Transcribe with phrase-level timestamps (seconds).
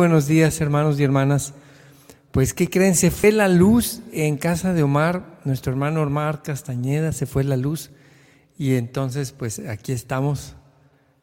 [0.00, 1.52] Buenos días, hermanos y hermanas.
[2.30, 2.94] Pues, ¿qué creen?
[2.94, 7.58] Se fue la luz en casa de Omar, nuestro hermano Omar Castañeda, se fue la
[7.58, 7.90] luz.
[8.56, 10.56] Y entonces, pues aquí estamos.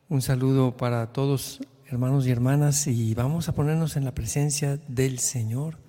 [0.10, 5.18] Un saludo para todos, hermanos y hermanas, y vamos a ponernos en la presencia del
[5.18, 5.80] Señor.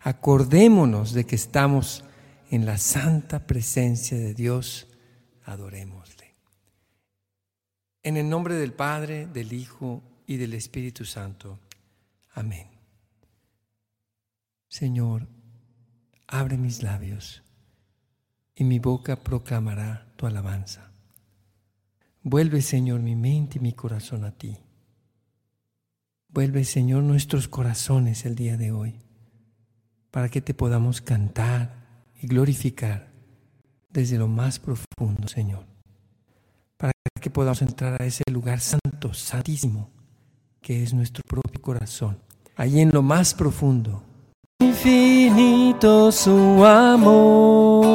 [0.00, 2.04] Acordémonos de que estamos
[2.52, 4.86] en la santa presencia de Dios.
[5.44, 6.36] Adorémosle.
[8.04, 11.58] En el nombre del Padre, del Hijo y del Espíritu Santo.
[12.38, 12.68] Amén.
[14.68, 15.26] Señor,
[16.28, 17.42] abre mis labios
[18.54, 20.92] y mi boca proclamará tu alabanza.
[22.22, 24.56] Vuelve, Señor, mi mente y mi corazón a ti.
[26.28, 29.00] Vuelve, Señor, nuestros corazones el día de hoy,
[30.12, 33.10] para que te podamos cantar y glorificar
[33.90, 35.66] desde lo más profundo, Señor,
[36.76, 39.90] para que podamos entrar a ese lugar santo, santísimo,
[40.60, 42.27] que es nuestro propio corazón
[42.58, 44.02] allí en lo más profundo.
[44.60, 47.86] Infinito su amor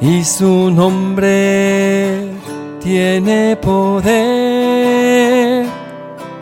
[0.00, 2.32] y su nombre
[2.82, 4.04] tiene poder,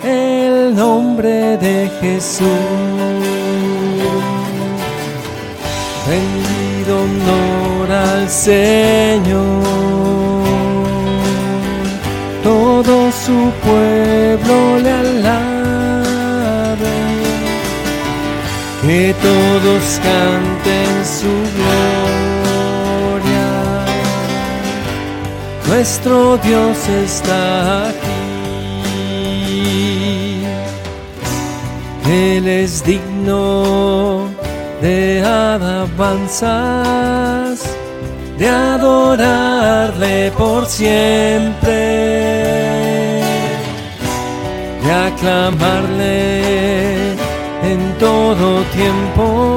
[0.03, 2.49] el nombre de Jesús.
[6.09, 9.61] Rendido honor al Señor
[12.43, 15.10] todo su pueblo le
[19.11, 23.51] que todos canten su gloria.
[25.67, 28.05] Nuestro Dios está aquí,
[32.09, 34.29] Él es digno
[34.81, 36.51] de alabanzas
[38.39, 41.73] de adorarle por siempre,
[44.85, 46.40] de aclamarle
[48.01, 49.55] todo tiempo,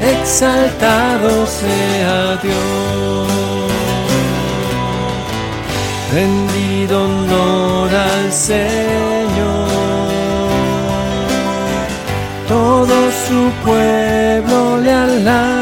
[0.00, 3.28] exaltado sea Dios,
[6.12, 9.68] rendido honor al Señor,
[12.46, 12.94] todo
[13.26, 15.54] su pueblo le alaba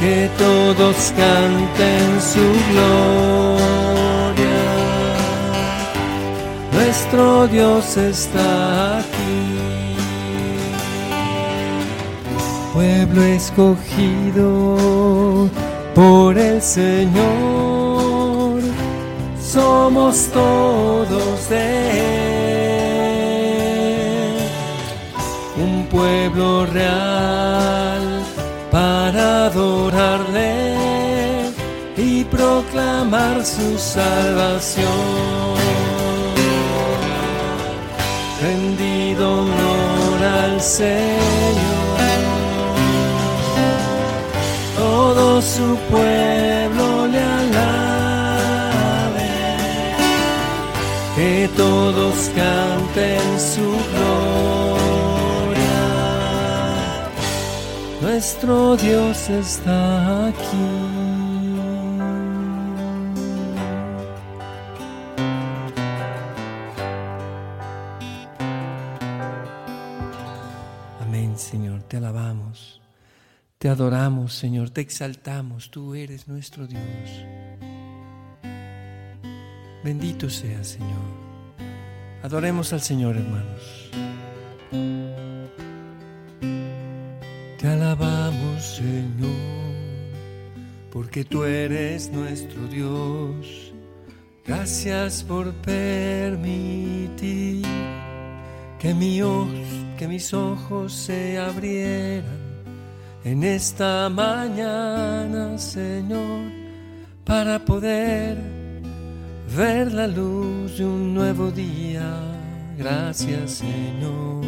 [0.00, 3.33] que todos canten su gloria.
[7.14, 9.94] Nuestro Dios está aquí.
[12.72, 14.76] Pueblo escogido
[15.94, 17.22] por el Señor,
[19.40, 21.90] somos todos de
[24.32, 24.48] Él.
[25.56, 28.24] Un pueblo real
[28.72, 30.74] para adorarle
[31.96, 35.63] y proclamar su salvación.
[39.24, 41.98] Honor al Señor,
[44.76, 49.30] todo su pueblo le alabe,
[51.16, 55.88] que todos canten su gloria.
[58.02, 60.93] Nuestro Dios está aquí.
[73.64, 76.82] Te adoramos, Señor, te exaltamos, tú eres nuestro Dios.
[79.82, 81.00] Bendito sea, Señor.
[82.22, 83.90] Adoremos al Señor, hermanos.
[87.58, 89.30] Te alabamos, Señor,
[90.92, 93.72] porque tú eres nuestro Dios.
[94.44, 97.64] Gracias por permitir
[98.78, 99.22] que, mi
[99.96, 102.43] que mis ojos se abrieran
[103.24, 106.50] en esta mañana, Señor,
[107.24, 108.38] para poder
[109.56, 112.12] ver la luz de un nuevo día.
[112.76, 114.44] Gracias, Señor.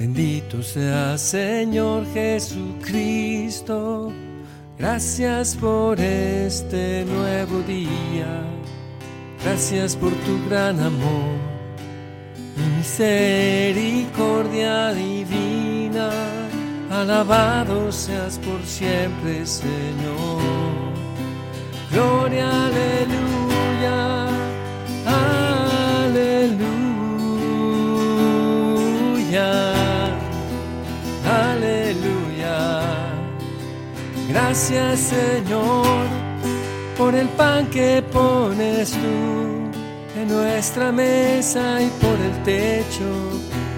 [0.00, 4.10] Bendito sea Señor Jesucristo,
[4.78, 8.42] gracias por este nuevo día,
[9.44, 11.36] gracias por tu gran amor
[12.56, 15.69] y misericordia divina,
[17.00, 20.42] alabado seas por siempre Señor.
[21.90, 24.28] Gloria, aleluya,
[25.06, 26.70] aleluya.
[31.48, 32.58] Aleluya.
[34.28, 36.06] Gracias Señor
[36.98, 39.70] por el pan que pones tú
[40.20, 43.10] en nuestra mesa y por el techo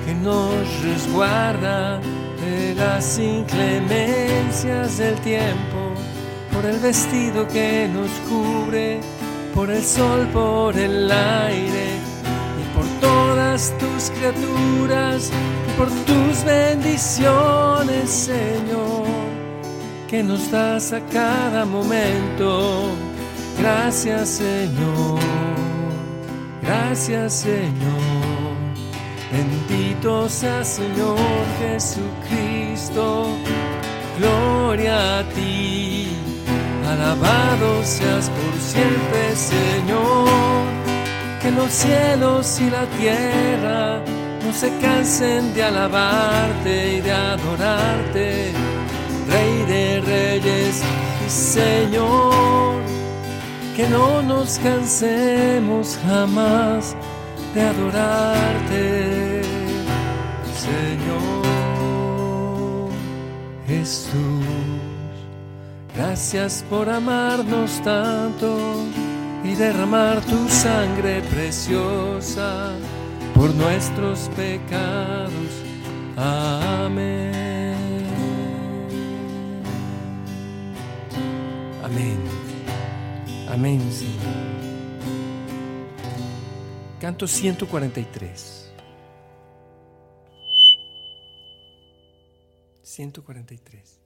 [0.05, 2.01] que nos resguarda
[2.43, 5.95] de las inclemencias del tiempo,
[6.53, 9.01] por el vestido que nos cubre,
[9.55, 11.87] por el sol, por el aire
[12.61, 15.31] y por todas tus criaturas
[15.69, 19.07] y por tus bendiciones, Señor,
[20.09, 22.91] que nos das a cada momento.
[23.59, 25.21] Gracias, Señor.
[26.63, 28.22] Gracias, Señor.
[30.03, 31.19] Señor
[31.61, 33.27] Jesucristo,
[34.19, 36.09] gloria a ti.
[36.89, 40.29] Alabado seas por siempre, Señor.
[41.41, 44.03] Que los cielos y la tierra
[44.45, 48.53] no se cansen de alabarte y de adorarte,
[49.29, 50.83] Rey de reyes
[51.27, 52.75] y Señor.
[53.77, 56.97] Que no nos cansemos jamás
[57.55, 59.12] de adorarte,
[63.83, 64.15] Jesús.
[65.97, 68.77] Gracias por amarnos tanto
[69.43, 72.75] y derramar tu sangre preciosa
[73.35, 75.51] por nuestros pecados.
[76.17, 77.75] Amén.
[81.83, 82.19] Amén.
[83.51, 84.53] Amén, Señor.
[87.01, 88.62] Canto 143.
[92.83, 94.01] 143.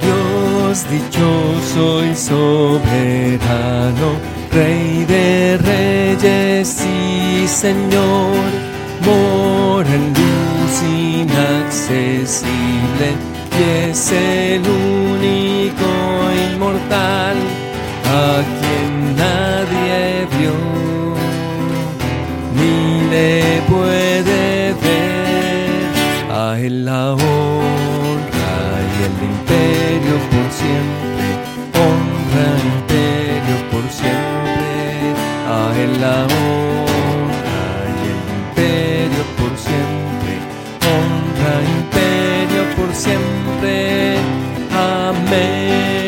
[0.00, 4.16] Dios dichoso y soberano,
[4.50, 8.34] Rey de reyes y Señor,
[9.04, 12.52] mora en luz inaccesible
[13.58, 15.01] y es el único
[26.66, 28.54] él la honra
[28.90, 31.26] y el imperio por siempre.
[31.82, 34.70] Honra imperio por siempre.
[35.48, 37.64] A él la honra
[37.96, 40.32] y el imperio por siempre.
[40.92, 44.18] Honra imperio por siempre.
[44.70, 46.01] Amén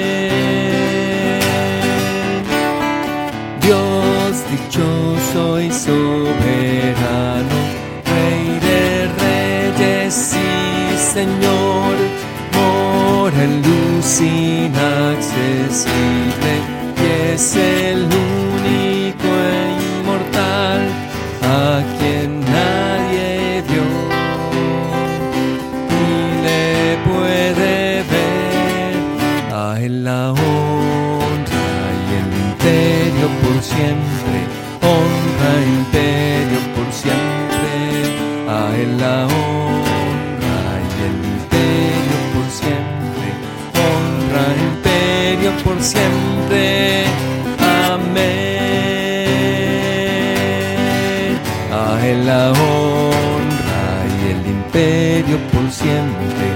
[55.94, 56.46] siempre,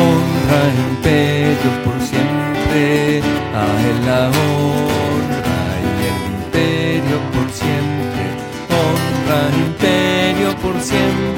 [0.00, 3.20] honra imperio por siempre,
[3.54, 8.24] a él la honra y el imperio por siempre,
[8.80, 11.35] honra imperio por siempre,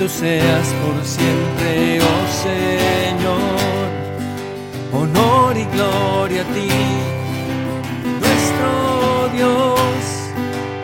[0.00, 3.88] Bendito seas por siempre, oh Señor.
[4.94, 6.70] Honor y gloria a ti,
[8.18, 9.76] nuestro Dios.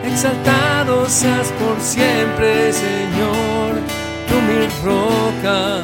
[0.05, 3.81] Exaltado seas por siempre, Señor.
[4.27, 5.81] Tú mi roca,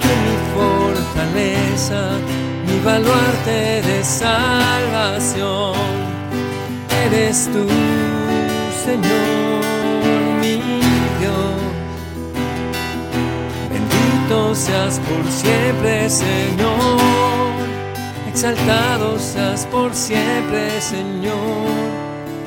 [0.00, 2.00] tú mi fortaleza,
[2.68, 5.74] mi baluarte de salvación.
[7.04, 7.66] Eres tú,
[8.84, 9.53] Señor,
[14.54, 17.00] seas por siempre, Señor.
[18.28, 21.68] Exaltado seas por siempre, Señor,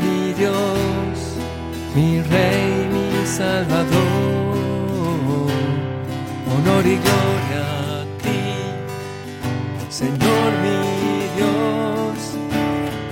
[0.01, 1.17] mi Dios,
[1.95, 4.57] mi Rey, mi Salvador.
[6.53, 7.63] Honor y gloria
[7.99, 8.43] a ti,
[9.89, 12.17] Señor, mi Dios.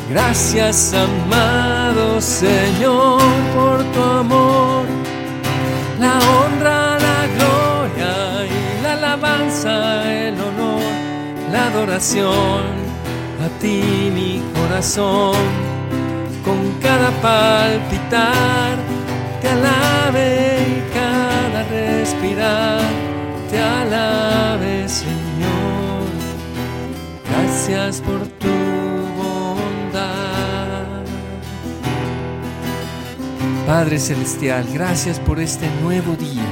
[0.10, 3.22] Gracias, amado Señor,
[3.56, 4.86] por tu amor,
[6.00, 6.85] la honra,
[9.66, 10.82] el honor,
[11.52, 12.86] la adoración.
[13.46, 15.36] A ti mi corazón,
[16.44, 18.78] con cada palpitar,
[19.42, 22.82] te alabe y cada respirar,
[23.50, 26.06] te alabe, Señor.
[27.30, 28.56] Gracias por tu
[33.66, 36.46] Padre Celestial, gracias por este nuevo día,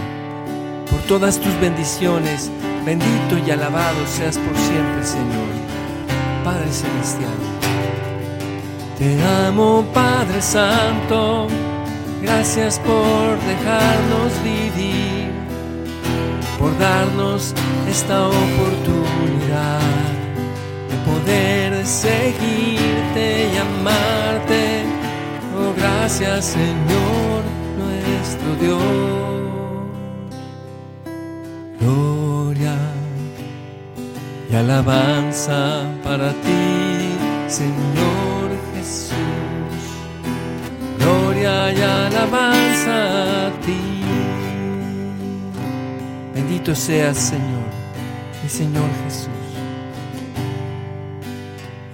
[1.08, 2.52] todas tus bendiciones.
[2.86, 5.50] Bendito y alabado seas por siempre, Señor.
[6.44, 7.40] Padre Celestial.
[8.98, 11.48] Te amo, Padre Santo.
[12.22, 15.30] Gracias por dejarnos vivir,
[16.58, 17.54] por darnos
[17.90, 19.80] esta oportunidad
[20.90, 24.84] de poder seguirte y amarte
[25.78, 27.44] gracias Señor
[27.78, 29.43] nuestro Dios.
[34.56, 37.16] Alabanza para ti,
[37.48, 39.16] Señor Jesús.
[41.00, 43.82] Gloria y alabanza a ti.
[46.36, 47.70] Bendito seas, Señor,
[48.44, 49.30] mi Señor Jesús.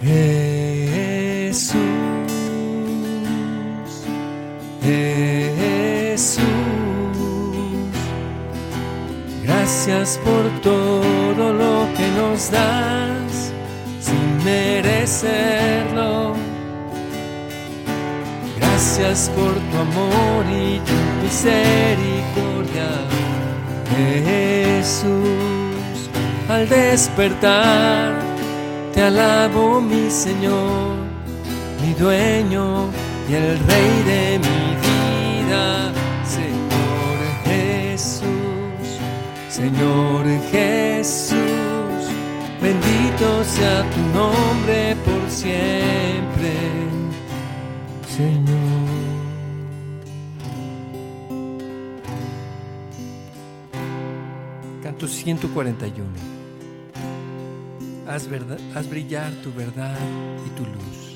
[0.02, 1.80] Jesús.
[4.82, 6.50] Jesús.
[9.44, 13.52] Gracias por todo lo nos das
[14.00, 16.36] sin merecerlo.
[18.58, 22.90] Gracias por tu amor y tu misericordia,
[24.26, 26.10] Jesús.
[26.50, 28.14] Al despertar,
[28.94, 30.96] te alabo, mi Señor,
[31.82, 32.90] mi dueño
[33.30, 35.92] y el Rey de mi vida,
[36.26, 38.24] Señor Jesús,
[39.50, 41.49] Señor Jesús,
[42.62, 46.54] bendito sea tu nombre por siempre,
[48.08, 48.90] Señor.
[54.84, 56.08] Canto 141.
[58.08, 59.96] Haz, verdad, haz brillar tu verdad
[60.44, 61.10] y tu luz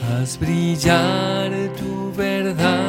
[0.00, 2.83] Haz brillar tu verdad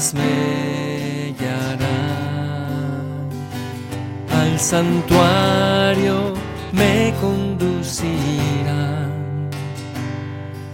[0.00, 3.28] Me guiarán
[4.32, 6.32] al santuario,
[6.72, 9.10] me conducirán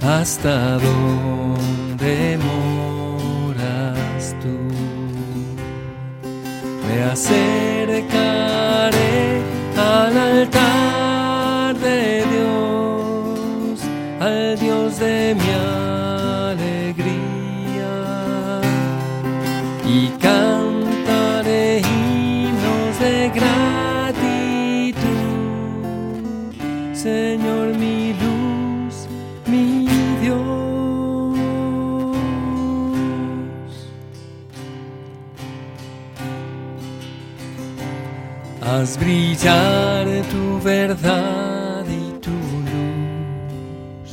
[0.01, 4.57] hasta donde moras tú.
[6.87, 8.66] Me acercaré
[38.69, 42.33] Haz brillar tu verdad y tu
[42.73, 44.11] luz.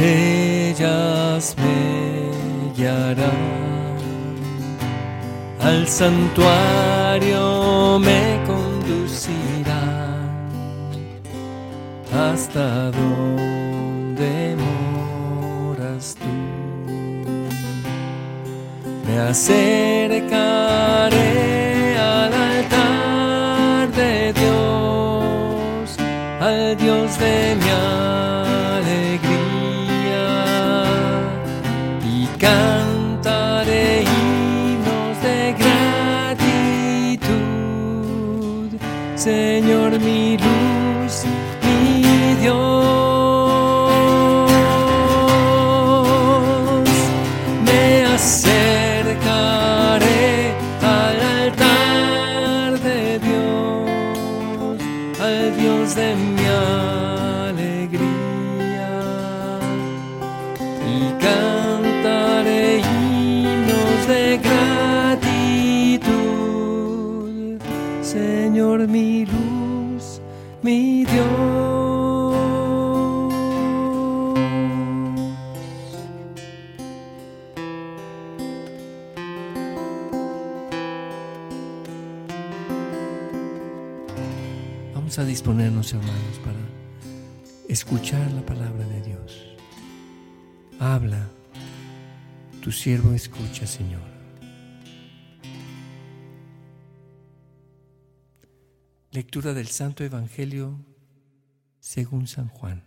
[0.00, 2.30] Ellas me
[2.76, 3.98] guiarán.
[5.60, 10.30] Al santuario me conducirán
[12.14, 16.30] hasta donde moras tú.
[19.06, 20.30] Me acercaré
[27.18, 29.08] de mi alegría
[32.04, 37.18] y cantaré himnos de gratitud,
[39.16, 41.24] Señor mi luz,
[41.62, 42.60] mi Dios,
[47.66, 48.59] me hace
[85.88, 86.58] hermanos, para
[87.66, 89.46] escuchar la palabra de Dios.
[90.78, 91.26] Habla,
[92.62, 94.02] tu siervo escucha, Señor.
[99.10, 100.78] Lectura del Santo Evangelio
[101.78, 102.84] según San Juan.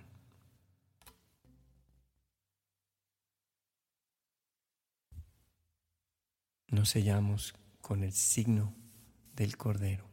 [6.67, 8.75] Nos sellamos con el signo
[9.35, 10.12] del Cordero.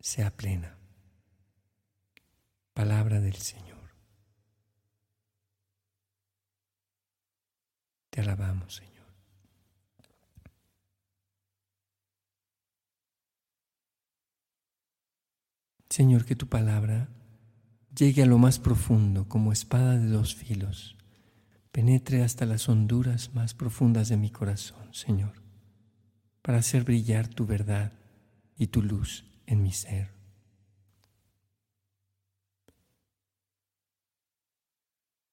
[0.00, 0.78] sea plena.
[2.72, 3.94] Palabra del Señor.
[8.10, 8.96] Te alabamos, Señor.
[15.88, 17.08] Señor, que tu palabra
[17.96, 20.96] llegue a lo más profundo como espada de dos filos,
[21.72, 25.42] penetre hasta las honduras más profundas de mi corazón, Señor,
[26.42, 27.92] para hacer brillar tu verdad
[28.58, 30.10] y tu luz en mi ser.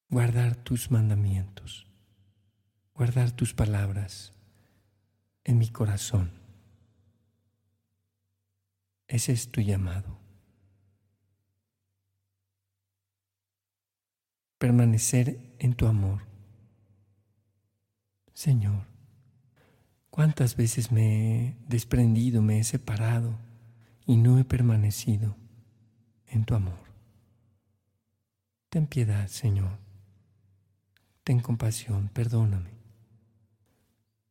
[0.09, 1.87] Guardar tus mandamientos,
[2.93, 4.33] guardar tus palabras
[5.43, 6.31] en mi corazón.
[9.07, 10.19] Ese es tu llamado.
[14.57, 16.21] Permanecer en tu amor.
[18.33, 18.85] Señor,
[20.09, 23.37] ¿cuántas veces me he desprendido, me he separado?
[24.05, 25.35] Y no he permanecido
[26.27, 26.79] en tu amor.
[28.69, 29.77] Ten piedad, Señor.
[31.23, 32.71] Ten compasión, perdóname.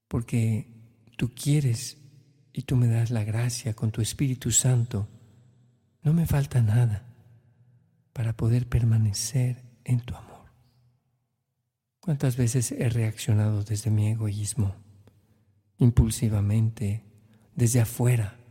[0.09, 0.69] Porque
[1.17, 1.99] tú quieres
[2.53, 5.09] y tú me das la gracia con tu Espíritu Santo.
[6.03, 7.07] No me falta nada
[8.13, 10.33] para poder permanecer en tu amor.
[12.01, 14.75] ¿Cuántas veces he reaccionado desde mi egoísmo,
[15.79, 17.05] impulsivamente,
[17.55, 18.42] desde afuera?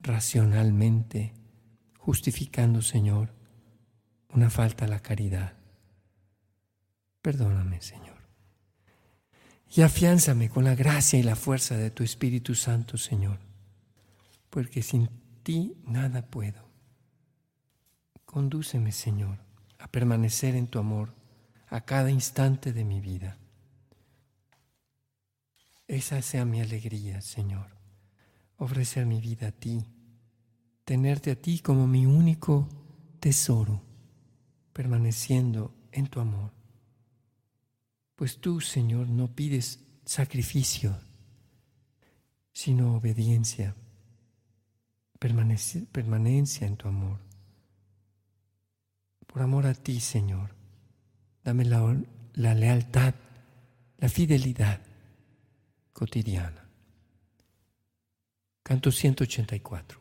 [0.00, 1.34] Racionalmente,
[1.98, 3.34] justificando, Señor,
[4.30, 5.54] una falta a la caridad.
[7.22, 8.16] Perdóname, Señor.
[9.70, 13.38] Y afiánzame con la gracia y la fuerza de tu Espíritu Santo, Señor,
[14.48, 15.10] porque sin
[15.42, 16.68] ti nada puedo.
[18.24, 19.38] Condúceme, Señor,
[19.78, 21.14] a permanecer en tu amor
[21.68, 23.36] a cada instante de mi vida.
[25.86, 27.77] Esa sea mi alegría, Señor
[28.58, 29.84] ofrecer mi vida a ti,
[30.84, 32.68] tenerte a ti como mi único
[33.20, 33.82] tesoro,
[34.72, 36.52] permaneciendo en tu amor.
[38.14, 40.98] Pues tú, Señor, no pides sacrificio,
[42.52, 43.74] sino obediencia,
[45.18, 47.20] permanencia en tu amor.
[49.26, 50.54] Por amor a ti, Señor,
[51.44, 53.14] dame la, lealtad,
[53.98, 54.80] la fidelidad
[55.92, 56.67] cotidiana.
[58.68, 59.98] Canto 184.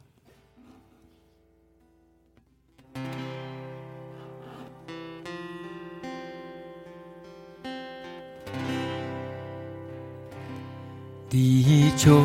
[11.30, 12.18] Dichoso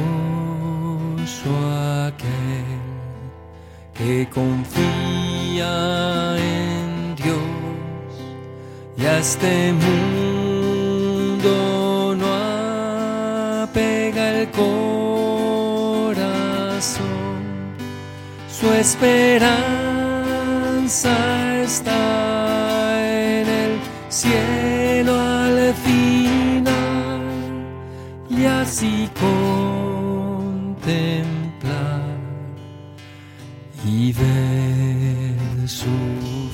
[2.09, 2.81] aquel
[3.95, 5.71] que confía
[6.39, 7.39] en Dios
[8.97, 11.53] y a este mundo
[12.17, 12.27] no
[13.63, 14.92] apega el corazón
[18.63, 19.63] su esperanza
[21.65, 22.01] está
[23.41, 23.73] en el
[24.09, 27.23] cielo al final
[28.31, 30.63] y así contemplar
[33.85, 35.97] y ver su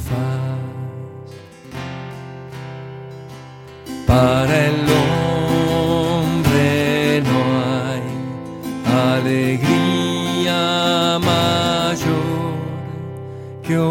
[0.09, 0.57] faz.
[4.07, 4.88] Para el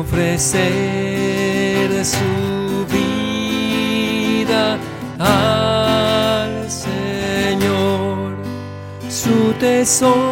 [0.07, 4.77] ofrecer su vida
[5.19, 8.37] al Señor.
[9.09, 10.26] Su tesoro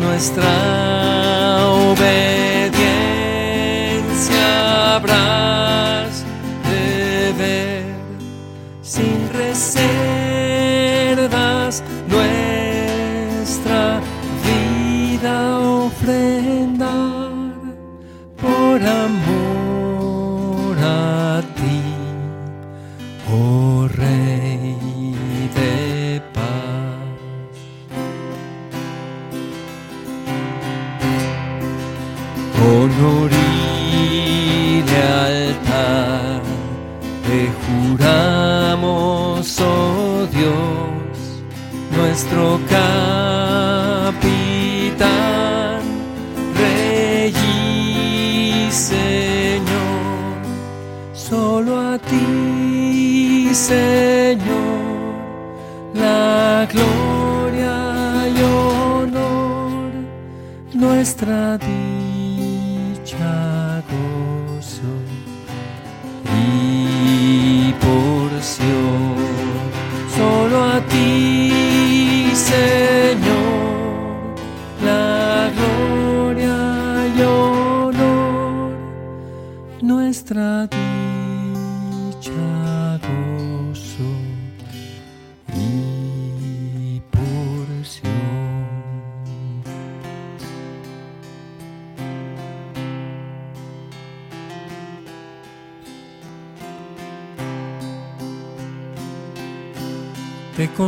[0.00, 0.79] nuestra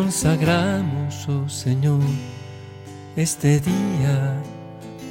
[0.02, 2.00] consagramos, oh Señor,
[3.14, 4.34] este día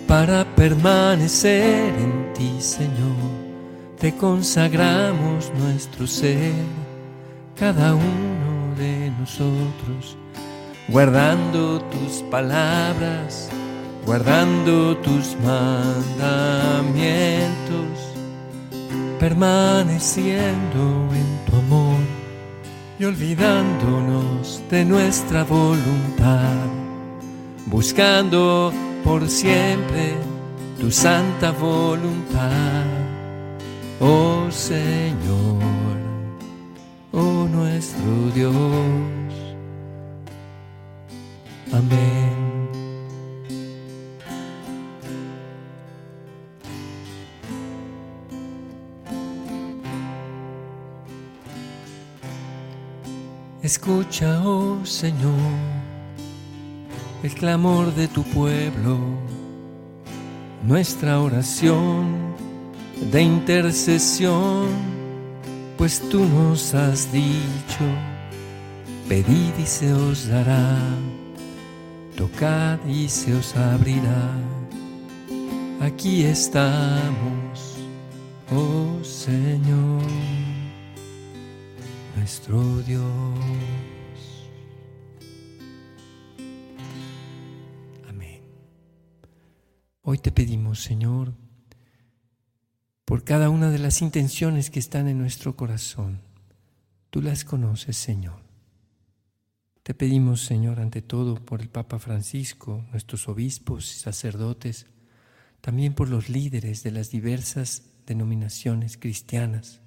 [0.05, 3.15] para permanecer en ti, Señor.
[3.97, 6.51] Te consagramos nuestro ser,
[7.55, 10.17] cada uno de nosotros,
[10.89, 13.47] guardando tus palabras,
[14.05, 17.97] guardando tus mandamientos,
[19.19, 22.10] permaneciendo en tu amor
[23.01, 26.67] y olvidándonos de nuestra voluntad,
[27.65, 28.71] buscando
[29.03, 30.13] por siempre
[30.79, 32.85] tu santa voluntad,
[33.99, 35.97] oh Señor,
[37.11, 38.53] oh nuestro Dios.
[41.73, 42.40] Amén.
[53.73, 55.53] Escucha, oh Señor,
[57.23, 58.99] el clamor de tu pueblo,
[60.61, 62.35] nuestra oración
[63.13, 64.67] de intercesión,
[65.77, 67.85] pues tú nos has dicho,
[69.07, 70.77] pedid y se os dará,
[72.17, 74.31] tocad y se os abrirá.
[75.79, 77.77] Aquí estamos,
[78.51, 80.40] oh Señor
[82.15, 83.03] nuestro Dios.
[88.07, 88.41] Amén.
[90.01, 91.33] Hoy te pedimos, Señor,
[93.05, 96.21] por cada una de las intenciones que están en nuestro corazón.
[97.09, 98.41] Tú las conoces, Señor.
[99.83, 104.87] Te pedimos, Señor, ante todo por el Papa Francisco, nuestros obispos y sacerdotes,
[105.59, 109.80] también por los líderes de las diversas denominaciones cristianas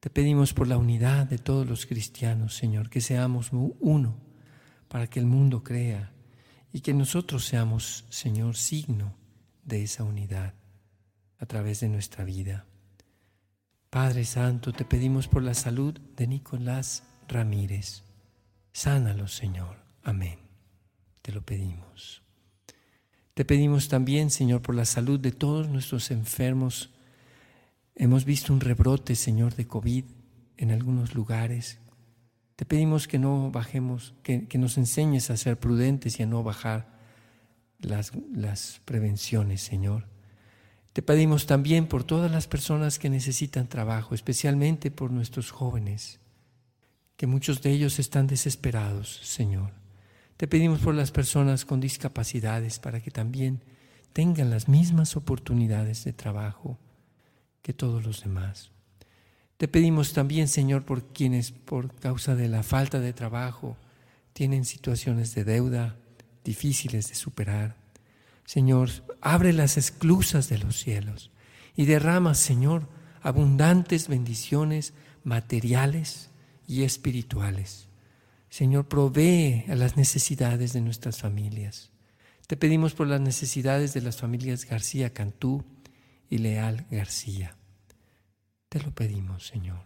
[0.00, 4.16] te pedimos por la unidad de todos los cristianos, Señor, que seamos uno
[4.88, 6.12] para que el mundo crea
[6.72, 9.16] y que nosotros seamos, Señor, signo
[9.64, 10.54] de esa unidad
[11.38, 12.66] a través de nuestra vida.
[13.90, 18.04] Padre Santo, te pedimos por la salud de Nicolás Ramírez.
[18.72, 19.78] Sánalo, Señor.
[20.02, 20.38] Amén.
[21.22, 22.22] Te lo pedimos.
[23.34, 26.90] Te pedimos también, Señor, por la salud de todos nuestros enfermos
[28.00, 30.04] Hemos visto un rebrote, Señor, de COVID
[30.56, 31.80] en algunos lugares.
[32.54, 36.96] Te pedimos que no bajemos, que, nos enseñes a ser prudentes y a no bajar
[37.80, 38.12] las,
[38.84, 40.06] prevenciones, Señor.
[40.92, 46.20] Te pedimos también por todas las personas que necesitan trabajo, especialmente por nuestros jóvenes,
[47.16, 49.72] que muchos de ellos están desesperados, Señor.
[50.36, 53.64] Te pedimos por las personas con discapacidades para que también
[54.12, 56.78] tengan las mismas oportunidades de trabajo
[57.62, 58.70] que todos los demás.
[59.56, 63.76] Te pedimos también, Señor, por quienes por causa de la falta de trabajo
[64.32, 65.96] tienen situaciones de deuda
[66.44, 67.76] difíciles de superar.
[68.44, 68.90] Señor,
[69.20, 71.30] abre las esclusas de los cielos
[71.74, 72.88] y derrama, Señor,
[73.20, 74.94] abundantes bendiciones
[75.24, 76.30] materiales
[76.66, 77.88] y espirituales.
[78.50, 81.90] Señor, provee a las necesidades de nuestras familias.
[82.46, 85.64] Te pedimos por las necesidades de las familias García Cantú
[86.30, 87.56] y Leal García.
[88.68, 89.80] Te lo pedimos, Señor.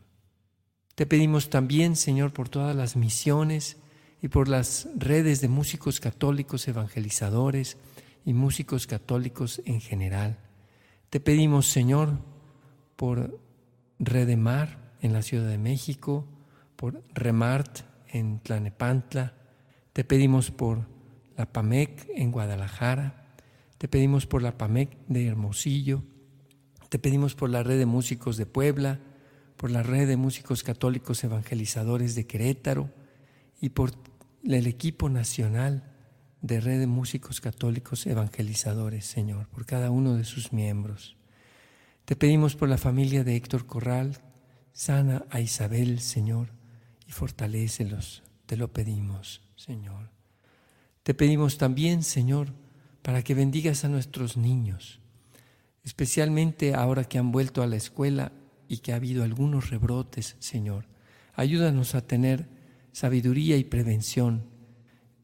[0.95, 3.79] Te pedimos también, Señor, por todas las misiones
[4.21, 7.79] y por las redes de músicos católicos evangelizadores
[8.25, 10.39] y músicos católicos en general.
[11.11, 12.19] Te pedimos, Señor,
[12.97, 13.41] por
[13.99, 16.27] Redemar en la Ciudad de México,
[16.77, 19.35] por Remart en Tlanepantla,
[19.93, 20.87] te pedimos por
[21.37, 23.35] la PAMEC en Guadalajara,
[23.79, 26.03] te pedimos por la PAMEC de Hermosillo,
[26.93, 29.01] te pedimos por la red de músicos de Puebla,
[29.57, 32.91] por la red de músicos católicos evangelizadores de Querétaro
[33.63, 33.93] y por
[34.45, 35.91] el equipo nacional
[36.43, 41.17] de red de músicos católicos evangelizadores, Señor, por cada uno de sus miembros.
[42.05, 44.19] Te pedimos por la familia de Héctor Corral,
[44.75, 46.49] sana a Isabel, Señor,
[47.09, 50.11] y fortalécelos, te lo pedimos, Señor.
[51.05, 52.53] Te pedimos también, Señor,
[53.01, 55.01] para que bendigas a nuestros niños,
[55.85, 58.33] especialmente ahora que han vuelto a la escuela
[58.69, 60.87] y que ha habido algunos rebrotes, Señor.
[61.35, 62.49] Ayúdanos a tener
[62.93, 64.45] sabiduría y prevención.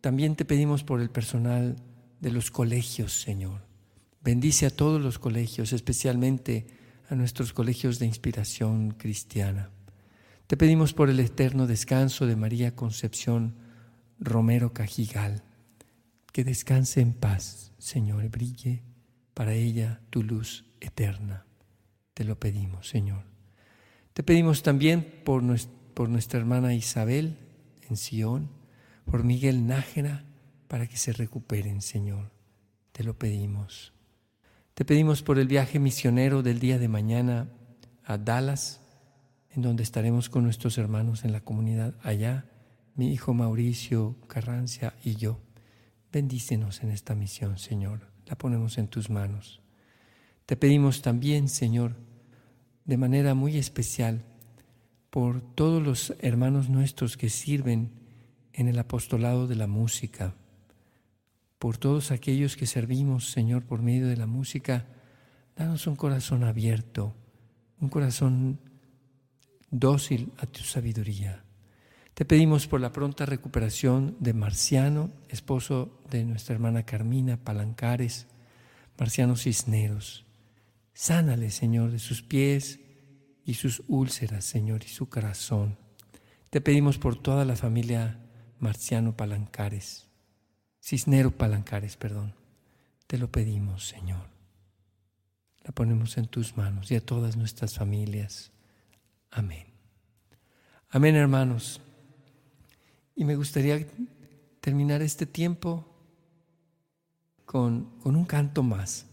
[0.01, 1.77] También te pedimos por el personal
[2.21, 3.67] de los colegios, Señor.
[4.23, 6.67] Bendice a todos los colegios, especialmente
[7.09, 9.71] a nuestros colegios de inspiración cristiana.
[10.47, 13.57] Te pedimos por el eterno descanso de María Concepción
[14.19, 15.45] Romero Cajigal,
[16.33, 18.83] que descanse en paz, Señor, brille
[19.39, 21.47] para ella tu luz eterna.
[22.13, 23.23] Te lo pedimos, Señor.
[24.13, 27.39] Te pedimos también por nuestra, hermana Isabel
[27.89, 28.51] en Sion,
[29.05, 30.25] por Miguel Nájera,
[30.67, 32.33] para que se recuperen, Señor.
[32.91, 33.93] Te lo pedimos.
[34.75, 37.49] Te pedimos por el viaje misionero del día de mañana
[38.03, 38.81] a Dallas,
[39.51, 42.47] en donde estaremos con nuestros hermanos en la comunidad allá,
[42.97, 45.39] mi hijo Mauricio Carrancia y yo.
[46.11, 48.18] Bendícenos en esta misión, Señor.
[48.29, 49.61] La ponemos en tus manos.
[50.47, 51.97] Te pedimos también, Señor,
[52.85, 54.25] de manera muy especial,
[55.11, 57.91] por todos los hermanos nuestros que sirven
[58.53, 60.35] en el apostolado de la música,
[61.59, 64.87] por todos aquellos que servimos, Señor, por medio de la música,
[65.57, 67.15] danos un corazón abierto,
[67.81, 68.61] un corazón
[69.71, 71.45] dócil a tu sabiduría.
[72.19, 78.27] Te pedimos por la pronta recuperación de Marciano, esposo de nuestra hermana Carmina Palancares,
[78.99, 80.27] Marciano Cisneros.
[80.95, 82.81] Sánale, Señor, de sus pies
[83.45, 85.79] y sus úlceras, Señor, y su corazón.
[86.51, 88.19] Te pedimos por toda la familia
[88.59, 90.09] Marciano Palancares.
[90.83, 92.35] Cisnero Palancares, perdón.
[93.07, 94.27] Te lo pedimos, Señor.
[95.63, 98.51] La ponemos en tus manos y a todas nuestras familias.
[99.31, 99.69] Amén.
[100.91, 101.81] Amén, hermanos.
[103.19, 103.87] Y me gustaría
[104.61, 105.85] terminar este tiempo
[107.45, 109.05] con, con un canto más.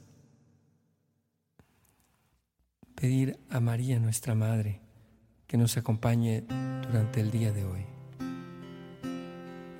[2.94, 4.80] Pedir a María, nuestra Madre,
[5.48, 6.46] que nos acompañe
[6.88, 7.86] durante el día de hoy.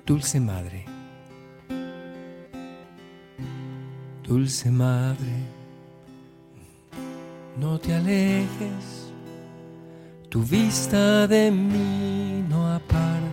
[0.04, 0.84] Dulce Madre
[4.26, 5.36] Dulce Madre,
[7.60, 9.12] no te alejes,
[10.28, 13.25] tu vista de mí no apartes.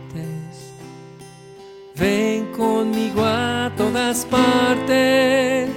[2.03, 5.69] Ven conmigo a todas partes,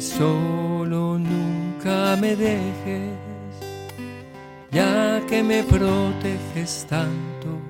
[0.00, 3.14] solo nunca me dejes,
[4.72, 7.60] ya que me proteges tanto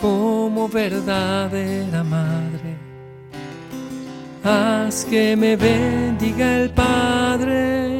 [0.00, 2.76] como verdadera madre
[4.44, 7.96] haz que me bendiga el Padre,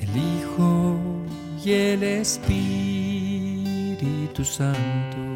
[0.00, 0.96] el Hijo
[1.62, 2.82] y el Espíritu
[4.42, 5.35] Santo.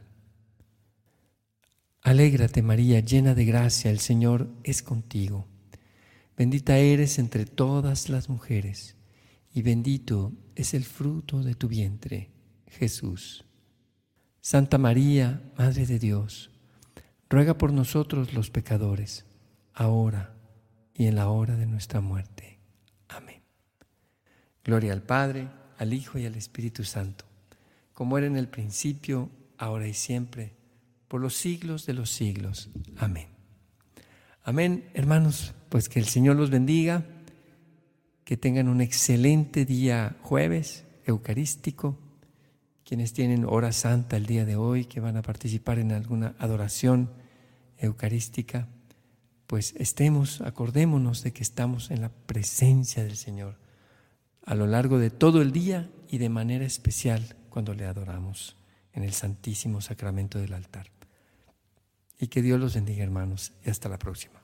[2.03, 5.45] Alégrate María, llena de gracia, el Señor es contigo.
[6.35, 8.95] Bendita eres entre todas las mujeres
[9.53, 12.31] y bendito es el fruto de tu vientre,
[12.67, 13.45] Jesús.
[14.39, 16.49] Santa María, Madre de Dios,
[17.29, 19.25] ruega por nosotros los pecadores,
[19.71, 20.35] ahora
[20.95, 22.57] y en la hora de nuestra muerte.
[23.09, 23.43] Amén.
[24.63, 27.25] Gloria al Padre, al Hijo y al Espíritu Santo,
[27.93, 30.55] como era en el principio, ahora y siempre,
[31.11, 32.69] por los siglos de los siglos.
[32.95, 33.27] Amén.
[34.45, 37.03] Amén, hermanos, pues que el Señor los bendiga,
[38.23, 41.99] que tengan un excelente día jueves eucarístico,
[42.85, 47.09] quienes tienen hora santa el día de hoy, que van a participar en alguna adoración
[47.77, 48.69] eucarística,
[49.47, 53.57] pues estemos, acordémonos de que estamos en la presencia del Señor
[54.45, 58.55] a lo largo de todo el día y de manera especial cuando le adoramos
[58.93, 61.00] en el Santísimo Sacramento del altar.
[62.21, 63.51] Y que Dios los bendiga, hermanos.
[63.65, 64.39] Y hasta la próxima.